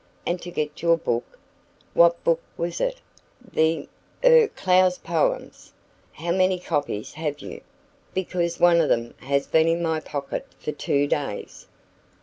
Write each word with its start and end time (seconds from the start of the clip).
"And 0.25 0.41
to 0.41 0.49
get 0.49 0.81
your 0.81 0.97
book. 0.97 1.37
What 1.93 2.23
book 2.23 2.41
was 2.57 2.81
it?" 2.81 3.01
"The 3.53 3.87
er 4.25 4.47
Clough's 4.47 4.97
poems." 4.97 5.73
"How 6.13 6.31
many 6.31 6.57
copies 6.57 7.13
have 7.13 7.39
you? 7.39 7.61
because 8.15 8.59
one 8.59 8.81
of 8.81 8.89
them 8.89 9.13
has 9.19 9.45
been 9.45 9.67
in 9.67 9.83
my 9.83 9.99
pocket 9.99 10.47
for 10.59 10.71
two 10.71 11.05
days." 11.05 11.67